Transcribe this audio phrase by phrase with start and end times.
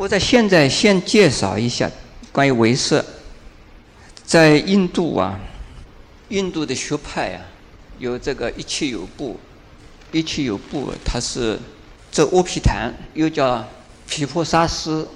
[0.00, 1.90] 我在现在先介绍一下
[2.32, 3.04] 关于唯识，
[4.24, 5.38] 在印度啊，
[6.30, 7.44] 印度的学派啊，
[7.98, 9.38] 有这个一切有部，
[10.10, 11.58] 一切有部，它是
[12.10, 13.62] 这阿毗昙，又叫
[14.08, 15.06] 毗婆沙师，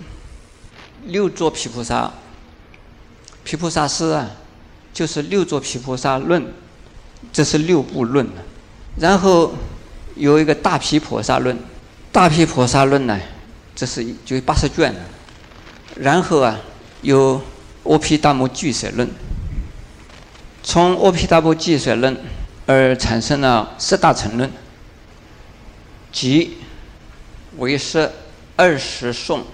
[1.07, 2.13] 六座毗婆沙，
[3.43, 4.33] 毗婆沙师啊，
[4.93, 6.45] 就是六座毗婆沙论，
[7.33, 8.29] 这是六部论，
[8.99, 9.55] 然后
[10.15, 11.59] 有一个大毗婆沙论，
[12.13, 13.19] 大毗婆沙论呢。
[13.75, 14.95] 这是就八十卷，
[15.97, 16.61] 然后啊，
[17.03, 17.43] 有
[17.83, 19.09] 阿毗达摩俱舍论，
[20.63, 22.17] 从阿毗达摩俱舍论
[22.67, 24.49] 而产生了十大乘论，
[26.13, 26.59] 即
[27.57, 28.11] 为是
[28.55, 29.45] 二十颂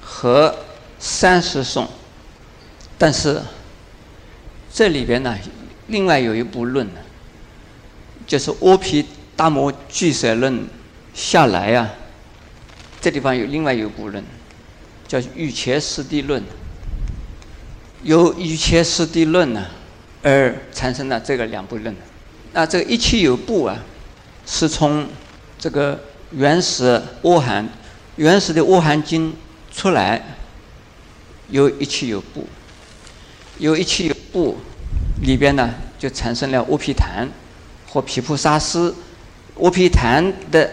[0.00, 0.54] 和
[1.00, 1.88] 三十颂，
[2.96, 3.42] 但是
[4.72, 5.36] 这里边呢，
[5.88, 7.00] 另外有一部论呢，
[8.28, 9.04] 就是阿毗
[9.34, 10.68] 达摩俱舍论
[11.12, 11.90] 下来呀。
[13.00, 14.22] 这地方有另外一部论，
[15.08, 16.42] 叫《瑜伽师地论》，
[18.02, 19.66] 由《瑜伽师地论》呢
[20.22, 21.96] 而产生了这个两部论。
[22.52, 23.78] 那这个一切有部啊，
[24.44, 25.08] 是从
[25.58, 25.98] 这个
[26.32, 27.66] 原始阿含、
[28.16, 29.34] 原始的阿含经
[29.72, 30.36] 出来，
[31.48, 32.46] 有一切有部，
[33.56, 34.58] 有一切有部
[35.22, 37.26] 里边呢就产生了乌皮昙
[37.88, 38.92] 或毗婆沙师，
[39.56, 40.70] 阿毗昙的。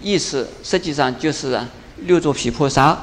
[0.00, 1.60] 意思实际上就是，
[2.02, 2.96] 六座毗婆沙，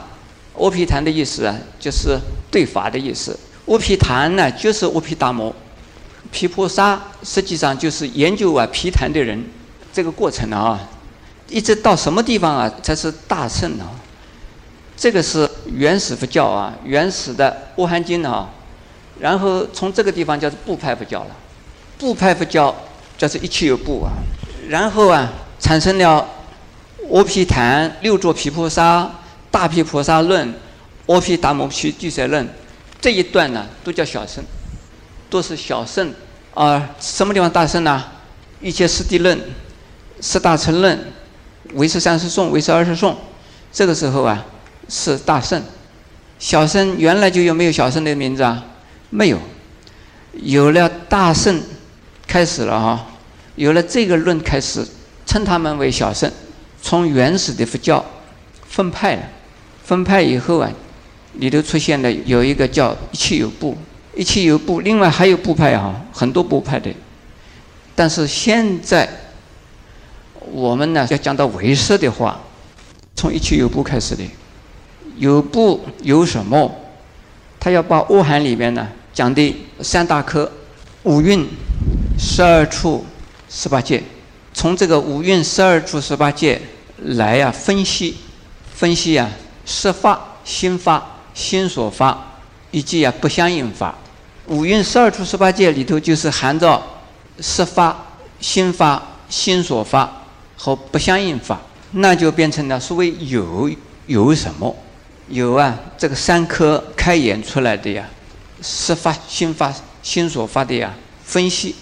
[0.54, 2.18] 阿毗昙的意思啊，就是
[2.50, 3.38] 对法的意思。
[3.66, 5.54] 阿毗昙呢，就是阿毗达摩，
[6.32, 9.44] 毗婆沙实际上就是研究啊毗昙的人。
[9.92, 10.80] 这个过程啊，
[11.50, 13.86] 一直到什么地方啊才是大圣呢？
[14.96, 18.50] 这个是原始佛教啊，原始的阿含经啊，
[19.20, 21.36] 然后从这个地方叫做部派佛教了，
[21.98, 22.74] 部派佛教
[23.18, 24.12] 叫做一切有部啊，
[24.70, 26.26] 然后啊产生了。
[27.10, 29.10] 阿毗昙六座毗婆沙、
[29.52, 30.54] 大毗婆沙论、
[31.08, 32.48] 阿毗达摩毗俱舍论，
[33.00, 34.44] 这一段呢都叫小圣，
[35.30, 36.12] 都是小圣
[36.54, 36.90] 啊。
[37.00, 38.04] 什么地方大圣呢？
[38.62, 39.40] 一切四谛论、
[40.20, 41.14] 四大乘论、
[41.74, 43.16] 唯识三十颂、唯识二十颂，
[43.72, 44.44] 这个时候啊
[44.90, 45.62] 是大圣。
[46.40, 48.66] 小圣原来就有没有小圣的名字啊？
[49.10, 49.40] 没有，
[50.34, 51.62] 有了大圣
[52.26, 53.06] 开始了哈，
[53.56, 54.86] 有了这个论开始
[55.26, 56.32] 称他们为小圣。
[56.86, 58.06] 从原始的佛教
[58.68, 59.24] 分派了，
[59.84, 60.70] 分派以后啊，
[61.34, 63.76] 里头出现了有一个叫一切有部，
[64.14, 66.92] 一切有部，另外还有部派啊，很多部派的。
[67.96, 69.10] 但是现在
[70.52, 72.40] 我们呢要讲到唯识的话，
[73.16, 74.24] 从一切有部开始的，
[75.18, 76.72] 有部有什么？
[77.60, 80.52] 他要把阿含里面呢讲的三大科、
[81.02, 81.48] 五蕴、
[82.20, 83.04] 十二处、
[83.50, 84.04] 十八界，
[84.54, 86.62] 从这个五蕴、十二处、十八界。
[86.98, 88.16] 来呀，分析，
[88.74, 89.30] 分析呀，
[89.66, 92.26] 色法、心法、心所法，
[92.72, 93.96] 以及呀不相应法。
[94.48, 96.82] 五蕴十二处十八界里头，就是含着
[97.40, 98.06] 色法、
[98.40, 100.24] 心法、心所法
[100.56, 101.60] 和不相应法，
[101.92, 103.70] 那就变成了所谓有
[104.08, 104.74] 有什么？
[105.28, 108.08] 有啊，这个三颗开眼出来的呀，
[108.62, 111.76] 色法、心法、心所法的呀分析。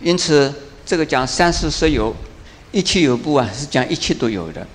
[0.00, 0.54] 因此，
[0.86, 2.14] 这个讲三世实有。
[2.72, 4.66] 一切有部啊，是讲一切都有的。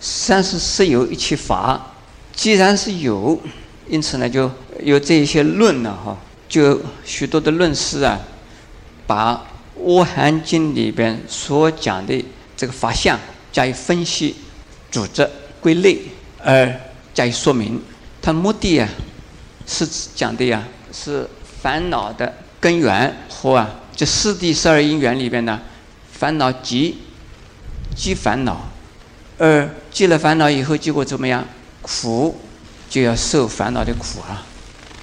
[0.00, 1.94] 三世实有一切法，
[2.34, 3.38] 既然是有，
[3.88, 4.50] 因此呢，就
[4.82, 6.16] 有这一些论了哈。
[6.48, 8.18] 就许多的论师啊，
[9.06, 9.34] 把
[9.84, 12.24] 《阿含经》里边所讲的
[12.56, 13.18] 这个法相
[13.52, 14.34] 加以分析、
[14.90, 15.28] 组织、
[15.60, 15.98] 归类，
[16.38, 16.74] 而
[17.14, 17.80] 加以说明。
[18.20, 18.88] 它目的啊，
[19.66, 21.28] 是讲的呀，是
[21.60, 25.60] 烦恼的根源和啊，这四谛十二因缘里边呢，
[26.10, 26.96] 烦恼集。
[27.94, 28.68] 积烦恼，
[29.38, 31.44] 而积了烦恼以后，结果怎么样？
[31.80, 32.38] 苦，
[32.88, 34.46] 就要受烦恼的苦啊！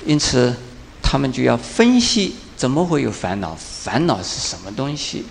[0.06, 0.56] 因此，
[1.02, 5.26] 他们就要分析怎么会有烦恼，烦恼是什么东西？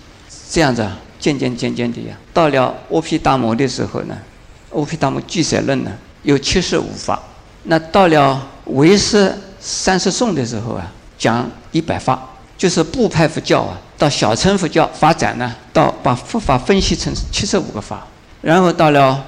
[0.51, 0.87] 这样子，
[1.19, 4.17] 渐渐渐渐的呀，到了阿毗达摩的时候呢，
[4.71, 5.91] 阿毗达摩俱舍论呢
[6.23, 7.21] 有七十五法，
[7.63, 12.27] 那到了唯识三十颂的时候啊，讲一百法。
[12.59, 18.05] 就是部派佛教啊，到小乘佛教发展呢，到把佛法分析成七十五个法，
[18.41, 19.25] 然后到了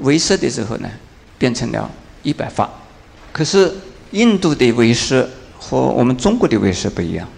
[0.00, 0.90] 唯识的时候呢，
[1.38, 1.88] 变成了
[2.24, 2.68] 一百法。
[3.30, 3.72] 可是
[4.10, 5.24] 印度的唯识
[5.56, 7.28] 和我们中国的唯识不一样，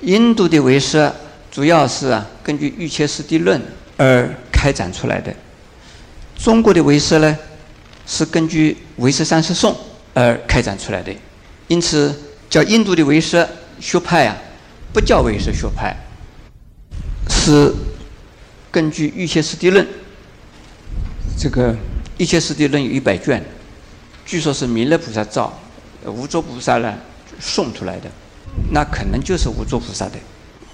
[0.00, 1.12] 印度的唯识
[1.52, 3.60] 主要是啊根据瑜伽师地论
[3.98, 5.30] 而开展出来的，
[6.34, 7.36] 中国的唯识呢
[8.06, 9.76] 是根据唯识三十颂
[10.14, 11.12] 而开展出来的，
[11.68, 12.18] 因此
[12.48, 13.46] 叫印度的唯识
[13.78, 14.34] 学派啊。
[14.96, 15.94] 不叫唯识学派，
[17.28, 17.70] 是
[18.70, 19.84] 根据《瑜伽师地论》。
[21.38, 21.74] 这个
[22.16, 23.44] 《瑜伽师地论》有一百卷，
[24.24, 25.52] 据说是弥勒菩萨造，
[26.06, 26.94] 无著菩萨呢
[27.38, 28.08] 送出来的，
[28.72, 30.12] 那可能就是无著菩萨的。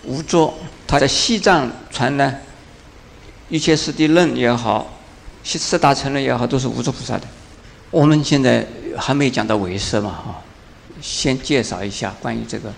[0.04, 0.52] 无著
[0.86, 2.32] 他在西藏传呢，
[3.48, 5.00] 一切四谛论也好，
[5.42, 7.26] 四四大乘论也好，都是无著菩萨的。
[7.90, 8.64] 我们现在
[8.96, 10.42] 还没讲到唯识嘛哈，
[11.00, 12.72] 先介绍一下关于这个，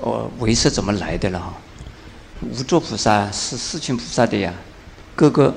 [0.00, 1.54] 哦唯识怎么来的了哈。
[2.40, 4.52] 无著菩萨是世亲菩萨的呀，
[5.14, 5.54] 哥哥，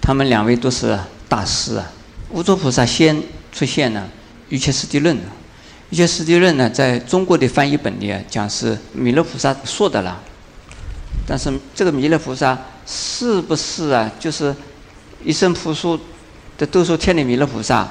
[0.00, 0.98] 他们两位都是
[1.28, 1.92] 大师啊。
[2.30, 3.22] 无著菩萨先
[3.52, 4.08] 出现呢，
[4.54, 5.14] 《一切四谛论》，
[5.90, 10.20] 《一切四谛论》呢，在中国的翻译本里啊，讲是弥勒菩萨说的了。
[11.26, 14.10] 但是这个弥勒菩萨是不是啊？
[14.18, 14.54] 就是
[15.24, 15.98] 一生菩萨
[16.56, 17.86] 的都说天理弥勒菩萨。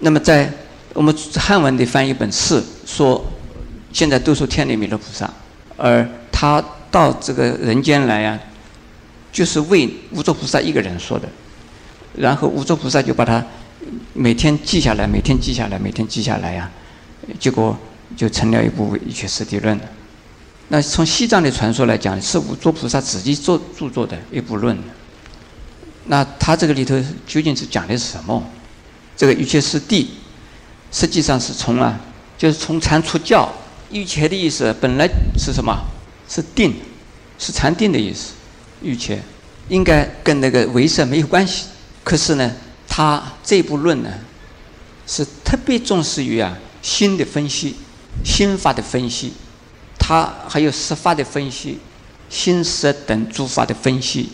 [0.00, 0.52] 那么在
[0.92, 3.24] 我们汉文的翻译本是说，
[3.96, 5.26] 现在都说天理弥勒菩萨，
[5.74, 8.38] 而他到这个人间来呀，
[9.32, 11.26] 就是为无著菩萨一个人说的，
[12.14, 13.42] 然后无著菩萨就把他
[14.12, 16.70] 每天记下来，每天记下来，每天记下来呀，
[17.40, 17.74] 结果
[18.14, 19.74] 就成了一部《一切实地论》。
[20.68, 24.76] 那从西藏的传说来讲，是无著菩萨自己做著作的一部论。
[26.04, 28.46] 那他这个里头究竟是讲的是什么？
[29.16, 30.06] 这个一切是谛，
[30.92, 31.98] 实际上是从啊，
[32.36, 33.50] 就是从禅出教。
[33.90, 35.76] 御前的意思本来是什么？
[36.28, 36.74] 是定，
[37.38, 38.32] 是禅定的意思。
[38.82, 39.22] 御前
[39.68, 41.66] 应该跟那个唯识没有关系。
[42.02, 42.52] 可是呢，
[42.88, 44.10] 他这部论呢，
[45.06, 47.76] 是特别重视于啊心的分析、
[48.24, 49.32] 心法的分析，
[49.98, 51.78] 他还有实法的分析、
[52.28, 54.30] 心识等诸法的分析。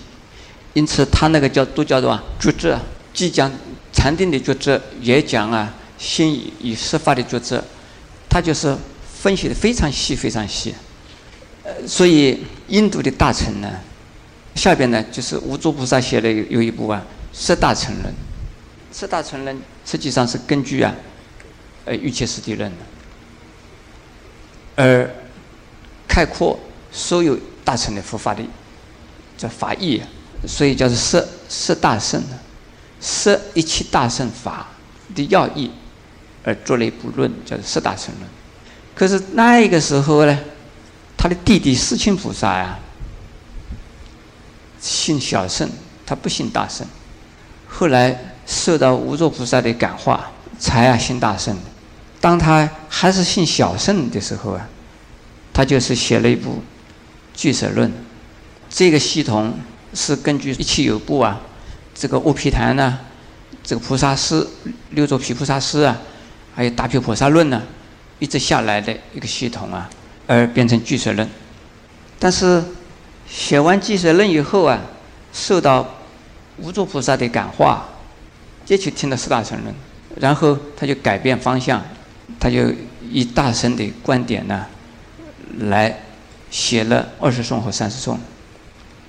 [0.74, 2.76] 因此，他那个叫都叫做啊觉知，
[3.12, 3.50] 即将。
[3.94, 7.62] 禅定的觉知也讲啊，心与实法的觉知，
[8.26, 8.74] 他就是
[9.22, 10.74] 分析的非常细，非常细。
[11.62, 13.70] 呃，所以印度的大乘呢，
[14.56, 17.00] 下边呢就是无著菩萨写的有一部啊
[17.38, 18.06] 《十大乘论》，
[18.98, 20.92] 《十大乘论》实际上是根据啊，
[21.84, 22.80] 呃《瑜伽师地论》的
[24.74, 25.08] 而
[26.08, 26.58] 概括
[26.90, 28.42] 所有大乘的佛法的
[29.38, 30.02] 这法义，
[30.48, 32.40] 所以叫做十十大圣呢。
[33.00, 34.68] 摄一切大乘法
[35.14, 35.70] 的要义，
[36.42, 38.26] 而做了一部论，叫做《十大乘论》。
[39.02, 40.38] 可是那一个时候呢，
[41.16, 42.78] 他的弟弟世亲菩萨呀，
[44.78, 45.68] 信小圣，
[46.06, 46.86] 他不信大圣。
[47.66, 51.58] 后来受到无著菩萨的感化，才啊信大圣。
[52.20, 54.68] 当他还是信小圣的时候啊，
[55.52, 56.50] 他就是写了一部
[57.34, 57.90] 《俱舍论》。
[58.70, 59.54] 这个系统
[59.94, 61.40] 是根据一切有部啊。
[61.92, 63.00] 这个乌毗昙呢，
[63.64, 64.46] 这个菩萨师
[64.90, 65.98] 六座毗菩萨师啊，
[66.54, 67.62] 还有大毗菩萨论呢，
[68.22, 69.90] 一直下来的一个系统啊，
[70.28, 71.28] 而变成俱舍论。
[72.20, 72.62] 但是
[73.28, 74.78] 写完俱舍论以后啊，
[75.32, 75.96] 受到
[76.58, 77.88] 无著菩萨的感化，
[78.64, 79.74] 接去听了四大乘论，
[80.20, 81.82] 然后他就改变方向，
[82.38, 82.72] 他就
[83.10, 84.66] 以大乘的观点呢，
[85.58, 85.92] 来
[86.48, 88.16] 写了二十颂和三十颂，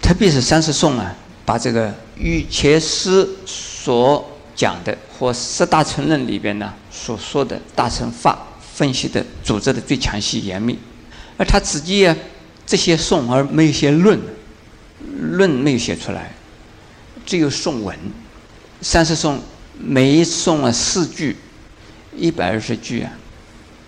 [0.01, 1.15] 特别是三十颂啊。
[1.45, 10.79] 把这个与前师所讲的或十大乘论里边呢所说的大乘法分析的组织的最详细严密，
[11.37, 12.15] 而他自己啊
[12.65, 14.19] 这些颂而没有写论，
[15.19, 16.33] 论没有写出来，
[17.25, 17.95] 只有颂文，
[18.81, 19.39] 三十颂
[19.77, 21.35] 每一颂啊四句，
[22.17, 23.11] 一百二十句啊。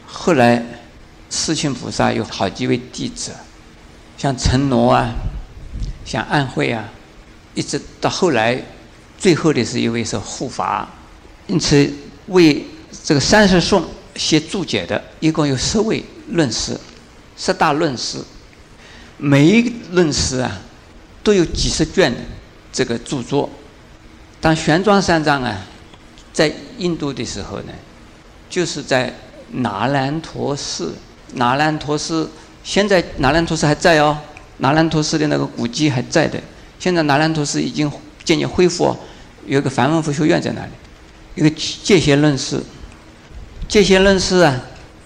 [0.05, 0.63] 后来
[1.29, 3.31] 世亲菩萨有好几位弟子，
[4.17, 5.09] 像陈罗啊，
[6.05, 6.89] 像安慧啊。
[7.55, 8.61] 一直到后来，
[9.17, 10.89] 最后的是一位是护法，
[11.47, 11.89] 因此
[12.27, 12.65] 为
[13.03, 16.79] 这个三十颂写注解的一共有十位论师，
[17.37, 18.19] 十大论师，
[19.17, 20.59] 每一论师啊
[21.23, 22.13] 都有几十卷
[22.71, 23.49] 这个著作。
[24.39, 25.65] 当玄奘三藏啊
[26.31, 27.73] 在印度的时候呢，
[28.49, 29.13] 就是在
[29.51, 30.93] 那兰陀寺，
[31.33, 32.29] 那兰陀寺
[32.63, 34.17] 现在那兰陀寺还在哦，
[34.57, 36.39] 那兰陀寺的那个古迹还在的。
[36.77, 37.89] 现在那兰陀寺已经
[38.23, 38.95] 渐渐恢复，
[39.45, 40.71] 有个梵文佛学院在那里，
[41.35, 41.49] 一个
[41.83, 42.61] 戒贤论师，
[43.67, 44.61] 这些论师啊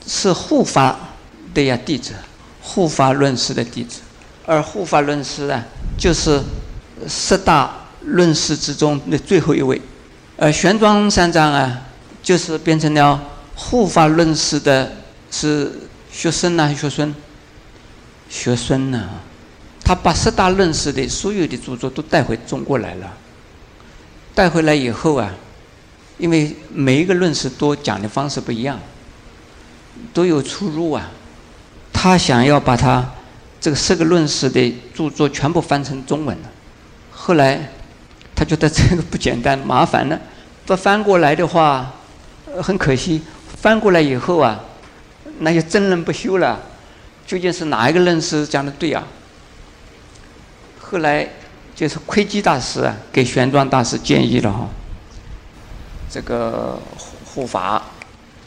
[0.06, 0.98] 是护法
[1.54, 2.14] 的呀弟子，
[2.62, 4.02] 护法论师的弟子，
[4.46, 5.64] 而护法论师啊
[5.98, 6.42] 就是
[7.08, 9.82] 十大论师之中的最后一位，
[10.38, 11.82] 而玄奘三藏啊
[12.22, 13.22] 就是变成了
[13.56, 14.92] 护法论师的
[15.32, 15.72] 是
[16.12, 17.14] 学生呐学孙，
[18.30, 19.10] 学孙呐。
[19.84, 23.12] 他把十大论师的所有的著作都带回中国来了。
[24.36, 25.34] 带回来以后啊，
[26.20, 28.80] 因为每一个论师都讲的方式不一样，
[30.14, 31.10] 都有出入啊。
[31.92, 33.04] 他想要把他
[33.60, 36.38] 这个四个论师的著作全部翻成中文。
[37.12, 37.72] 后来
[38.36, 40.20] 他觉得这个不简单，麻烦了。
[40.66, 41.94] 不翻过来的话，
[42.62, 43.22] 很可惜，
[43.62, 44.60] 翻过来以后啊，
[45.40, 46.60] 那就争论不休了。
[47.26, 49.04] 究竟是哪一个论师讲的对啊？
[50.80, 51.28] 后来
[51.76, 54.68] 就是窥基大师啊，给玄奘大师建议了哈，
[56.10, 56.80] 这个
[57.26, 57.82] 护法，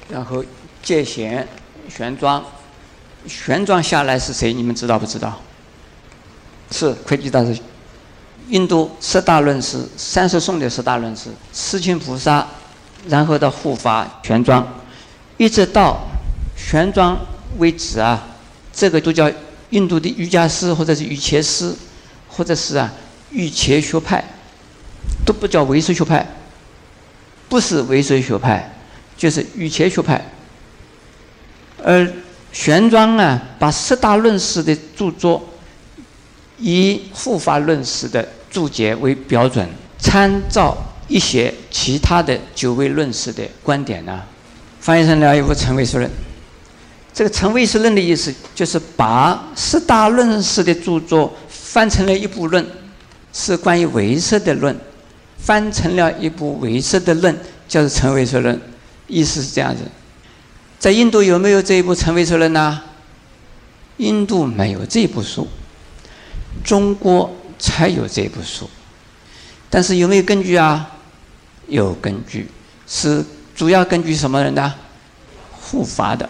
[0.08, 0.44] 然后
[0.82, 1.46] 戒贤、
[1.88, 2.42] 玄奘，
[3.26, 4.52] 玄奘下来是谁？
[4.52, 5.40] 你们知道不知道？
[6.70, 7.56] 是窥基大师。
[8.48, 12.46] 印度十大论师，三十颂的十大论师，释亲菩萨，
[13.06, 14.64] 然后到护法玄奘，
[15.36, 16.00] 一直到
[16.56, 17.16] 玄奘
[17.58, 18.26] 为止啊，
[18.72, 19.30] 这个都叫
[19.70, 21.72] 印度的瑜伽师，或者是瑜伽师，
[22.28, 22.92] 或者是啊
[23.30, 24.22] 瑜伽学派，
[25.24, 26.26] 都不叫唯识学派，
[27.52, 28.74] 不是唯识学派，
[29.14, 30.24] 就是瑜伽学派。
[31.84, 32.10] 而
[32.50, 35.50] 玄奘啊，把十大论师的著作。
[36.58, 39.68] 以护法论师的注解为标准，
[39.98, 40.74] 参照
[41.08, 44.22] 一些其他的九位论师的观点呢，
[44.80, 46.08] 翻译成了一部《成唯识论》。
[47.12, 52.66] 这个《成唯识论》的意思就是把四大论师的著作翻成了一部论，
[53.30, 54.74] 是关于唯识的论，
[55.42, 57.36] 翻成了一部唯识的论，
[57.68, 58.56] 叫做《成唯识论》。
[59.08, 59.82] 意思是这样子。
[60.78, 62.80] 在印度有没有这一部《成唯识论》呢？
[63.98, 65.46] 印度没有这部书。
[66.64, 68.68] 中国才有这部书，
[69.68, 70.90] 但是有没有根据啊？
[71.66, 72.48] 有根据，
[72.86, 74.72] 是主要根据什么人的？
[75.50, 76.28] 护法的。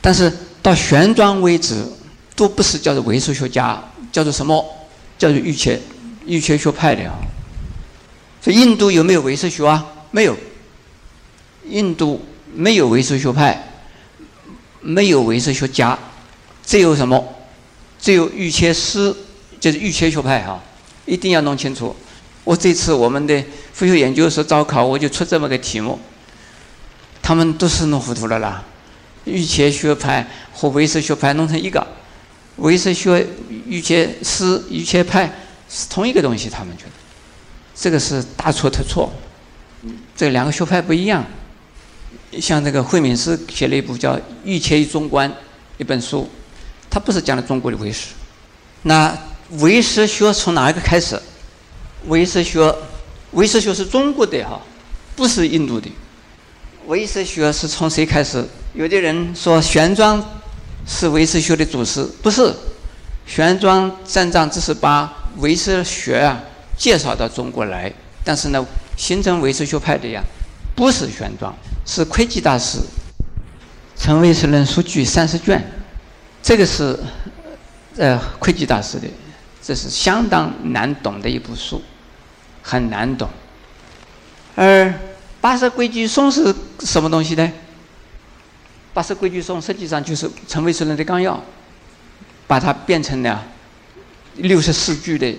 [0.00, 1.84] 但是到玄奘为止，
[2.36, 4.64] 都不是叫做唯识学家，叫做什么？
[5.18, 5.78] 叫做瑜伽
[6.26, 7.02] 瑜伽学派的。
[8.52, 9.86] 印度有没有唯识学啊？
[10.10, 10.36] 没有。
[11.68, 12.24] 印度
[12.54, 13.80] 没有唯识学派，
[14.80, 15.98] 没有唯识学家，
[16.64, 17.34] 只有什么？
[18.00, 19.14] 只有瑜伽师。
[19.60, 20.62] 就是预切学派哈，
[21.04, 21.92] 一定要弄清楚。
[22.44, 25.98] 我这次我们的复学研究所招考，我就出这么个题目，
[27.20, 28.62] 他们都是弄糊涂了啦。
[29.24, 31.84] 预切学派和唯识学派弄成一个，
[32.58, 33.26] 唯识学
[33.66, 35.28] 预切师预切派
[35.68, 36.92] 是同一个东西，他们觉得
[37.78, 39.12] 这个是大错特错。
[40.16, 41.24] 这两个学派不一样。
[42.40, 45.30] 像这个慧敏师写了一部叫《预切一中观》
[45.78, 46.28] 一本书，
[46.90, 48.08] 他不是讲的中国的唯识，
[48.82, 49.16] 那。
[49.60, 51.18] 唯识学从哪一个开始？
[52.08, 52.70] 唯识学，
[53.30, 54.60] 唯识学是中国的哈，
[55.16, 55.90] 不是印度的。
[56.86, 58.46] 唯识学是从谁开始？
[58.74, 60.22] 有的人说玄奘
[60.86, 62.54] 是唯识学的祖师，不是。
[63.26, 66.38] 玄奘三藏只是把唯识学啊
[66.78, 67.92] 介绍到中国来，
[68.24, 68.64] 但是呢，
[68.96, 70.22] 形成唯识学派的呀，
[70.74, 71.52] 不是玄奘，
[71.84, 72.78] 是窥基大师。
[73.96, 75.60] 成唯识论书据三十卷，
[76.40, 76.96] 这个是
[77.96, 79.08] 呃窥基大师的。
[79.60, 81.82] 这是相当难懂的一部书，
[82.62, 83.28] 很难懂。
[84.54, 84.94] 而
[85.40, 87.52] 八十规矩颂是什么东西呢？
[88.94, 91.42] 八十规矩颂实际上就是成为识论的纲要，
[92.46, 93.44] 把它变成了
[94.36, 95.34] 六十四句的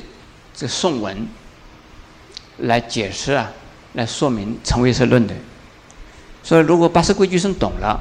[0.54, 1.28] 这个颂文
[2.58, 3.52] 来解释啊，
[3.94, 5.34] 来说明成为识论的。
[6.44, 8.00] 所以，如果八十规矩颂懂了，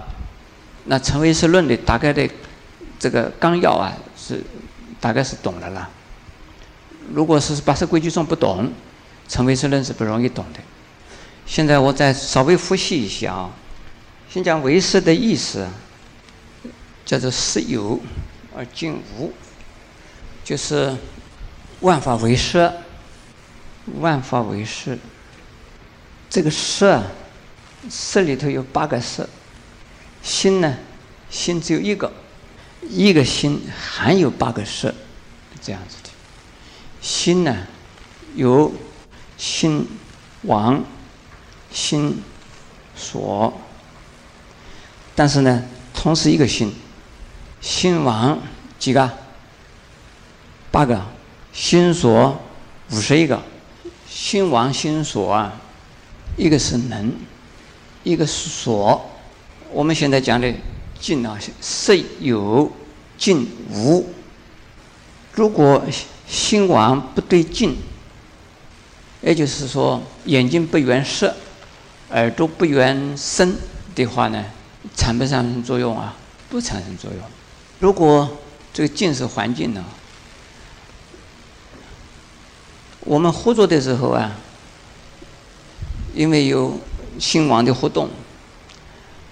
[0.85, 2.29] 那成为识论的大概的
[2.99, 4.43] 这个纲要啊，是
[5.01, 5.91] 大概是懂了啦。
[7.13, 8.73] 如果是八十规矩中不懂，
[9.29, 10.61] 成为识论是不容易懂的。
[11.47, 13.51] 现在我再稍微复习一下啊，
[14.29, 15.67] 先讲唯识的意思，
[17.05, 18.01] 叫做实有
[18.57, 19.33] 而尽无，
[20.45, 20.95] 就是
[21.81, 22.73] 万法唯识，
[24.01, 24.99] 万法唯识。
[26.29, 27.01] 这个识，
[27.89, 29.29] 识里头有八个色，
[30.23, 30.77] 心呢，
[31.31, 32.13] 心只有一个，
[32.83, 34.95] 一个心含有八个色，
[35.61, 36.11] 这样子的。
[37.01, 37.67] 心呢，
[38.35, 38.73] 有
[39.37, 39.89] 心
[40.43, 40.85] 王、
[41.73, 42.23] 心
[42.97, 43.53] 所，
[45.15, 46.75] 但是呢，同时一个心，
[47.61, 48.39] 心王
[48.79, 49.11] 几个？
[50.71, 51.03] 八个，
[51.59, 52.41] 心所
[52.93, 53.43] 五十一个，
[54.09, 55.61] 心王、心所啊，
[56.37, 57.13] 一个是能，
[58.05, 59.11] 一个是所。
[59.73, 60.55] 我们现在讲的
[61.01, 62.71] 静啊，色有
[63.19, 64.07] 静无，
[65.33, 65.83] 如果。
[66.29, 67.75] 心王不对劲，
[69.23, 71.35] 也就是说眼睛不圆色，
[72.11, 73.57] 耳朵不圆声
[73.95, 74.45] 的话呢，
[74.95, 76.15] 产不产生作用啊？
[76.51, 77.23] 不产生作用。
[77.79, 78.29] 如果
[78.75, 79.83] 这个静是环境呢，
[83.01, 84.33] 我们合作的时候啊，
[86.15, 86.79] 因为有
[87.19, 88.09] 心王的活动，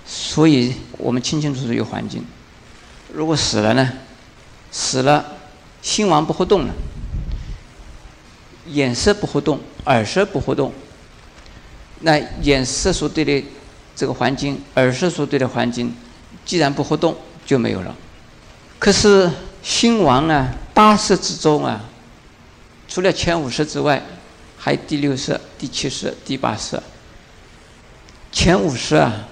[0.06, 2.24] 所以我们清清楚楚有环境。
[3.12, 3.92] 如果死了呢？
[4.70, 5.32] 死了。
[5.82, 6.74] 心王不活动了，
[8.66, 10.72] 眼色不活动，耳色不活动。
[12.00, 13.44] 那眼色所对的
[13.94, 15.94] 这个环境，耳识所对的环境，
[16.44, 17.94] 既然不活动，就没有了。
[18.80, 19.30] 可是
[19.62, 21.84] 心王啊，八识之中啊，
[22.96, 24.02] 除了前五识之外，
[24.56, 26.82] 还有第六识、第七识、第八识。
[28.32, 29.28] 前五识啊，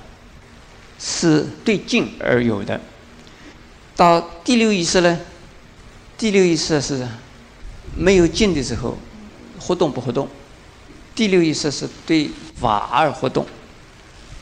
[0.98, 2.78] 是对境而有的。
[3.96, 5.18] 到第六意识呢，
[6.18, 7.08] 第六意识是
[7.96, 8.98] 没有境的时候，
[9.58, 10.28] 活动不活动？
[11.14, 12.30] 第六意识是对
[12.60, 13.46] 法而活动。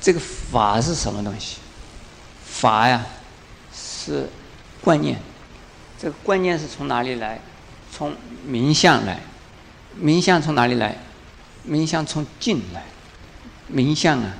[0.00, 1.58] 这个法是什么东西？
[2.44, 3.06] 法呀，
[3.72, 4.28] 是
[4.80, 5.16] 观念。
[5.96, 7.40] 这个观念是从哪里来？
[8.02, 9.20] 从名相来。
[9.96, 10.96] 名相从哪里来？
[11.62, 12.82] 名相从境来。
[13.68, 14.34] 名相啊，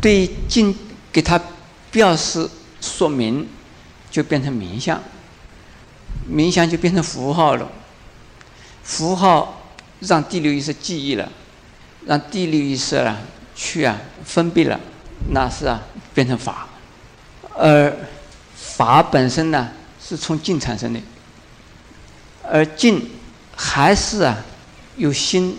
[0.00, 0.76] 对境
[1.12, 1.40] 给它
[1.92, 2.50] 表示
[2.80, 3.48] 说明，
[4.10, 5.00] 就变成名相。
[6.26, 7.70] 名相就变成符号了。
[8.82, 9.62] 符号
[10.00, 11.30] 让第六意识记忆了，
[12.06, 13.18] 让第六意识啊。
[13.56, 14.80] 去啊，封闭了，
[15.30, 15.80] 那是啊，
[16.12, 16.66] 变成法，
[17.56, 17.96] 而
[18.56, 19.70] 法本身呢，
[20.02, 20.98] 是从静产生的，
[22.50, 23.10] 而静
[23.56, 24.44] 还是啊，
[24.96, 25.58] 由心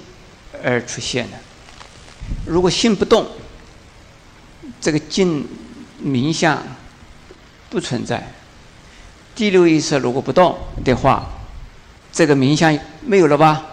[0.63, 1.37] 而出现的。
[2.45, 3.27] 如果心不动，
[4.79, 5.47] 这个静
[5.99, 6.61] 名相
[7.69, 8.31] 不存在。
[9.35, 11.27] 第六意识如果不动的话，
[12.11, 13.65] 这个名相没有了吧？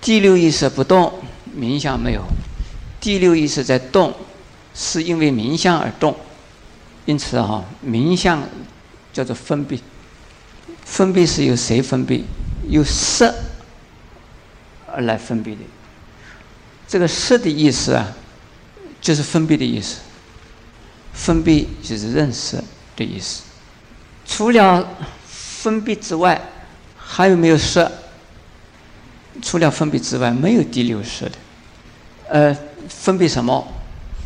[0.00, 1.12] 第六意识不动，
[1.52, 2.22] 名相没有。
[3.00, 4.14] 第六意识在动，
[4.74, 6.16] 是因为名相而动，
[7.06, 8.42] 因此哈，名相
[9.12, 9.78] 叫做分别。
[10.84, 12.22] 分别是由谁分别？
[12.68, 13.34] 由色
[14.86, 15.60] 而来分别的。
[16.86, 18.12] 这个色的意思啊，
[19.00, 19.98] 就是分别的意思。
[21.12, 22.56] 分别就是认识
[22.96, 23.42] 的意思。
[24.26, 24.88] 除了
[25.26, 26.40] 分别之外，
[26.96, 27.90] 还有没有色？
[29.40, 31.32] 除了分别之外，没有第六识的。
[32.28, 32.56] 呃。
[32.88, 33.72] 分别什么？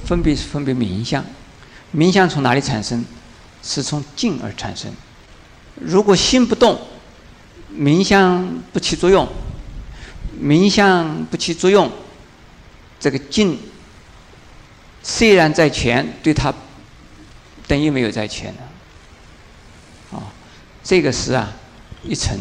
[0.07, 1.23] 分别是分别名相，
[1.91, 3.05] 名相从哪里产生？
[3.63, 4.91] 是从静而产生。
[5.81, 6.81] 如果心不动，
[7.73, 9.29] 冥想不起作用，
[10.41, 11.91] 冥想不起作用，
[12.99, 13.59] 这个静
[15.03, 16.53] 虽然在前，对他
[17.67, 20.19] 等于没有在前了。
[20.19, 20.33] 啊，
[20.83, 21.53] 这个是啊，
[22.03, 22.39] 一层。